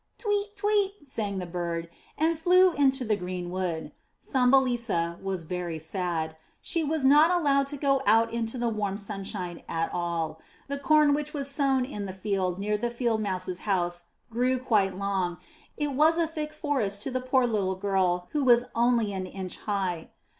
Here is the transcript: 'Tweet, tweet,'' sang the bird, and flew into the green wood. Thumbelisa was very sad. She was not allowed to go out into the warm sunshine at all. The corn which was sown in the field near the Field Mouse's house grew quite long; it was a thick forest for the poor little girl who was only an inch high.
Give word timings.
'Tweet, 0.17 0.55
tweet,'' 0.55 1.07
sang 1.07 1.37
the 1.37 1.45
bird, 1.45 1.87
and 2.17 2.39
flew 2.39 2.73
into 2.73 3.05
the 3.05 3.15
green 3.15 3.51
wood. 3.51 3.91
Thumbelisa 4.33 5.19
was 5.21 5.43
very 5.43 5.77
sad. 5.77 6.35
She 6.59 6.83
was 6.83 7.05
not 7.05 7.29
allowed 7.29 7.67
to 7.67 7.77
go 7.77 8.01
out 8.07 8.33
into 8.33 8.57
the 8.57 8.67
warm 8.67 8.97
sunshine 8.97 9.61
at 9.69 9.93
all. 9.93 10.41
The 10.67 10.79
corn 10.79 11.13
which 11.13 11.35
was 11.35 11.51
sown 11.51 11.85
in 11.85 12.07
the 12.07 12.13
field 12.17 12.57
near 12.57 12.79
the 12.79 12.89
Field 12.89 13.21
Mouse's 13.21 13.59
house 13.59 14.05
grew 14.31 14.57
quite 14.57 14.97
long; 14.97 15.37
it 15.77 15.91
was 15.93 16.17
a 16.17 16.25
thick 16.25 16.51
forest 16.51 17.03
for 17.03 17.11
the 17.11 17.21
poor 17.21 17.45
little 17.45 17.75
girl 17.75 18.27
who 18.31 18.43
was 18.43 18.65
only 18.73 19.13
an 19.13 19.27
inch 19.27 19.57
high. 19.57 20.09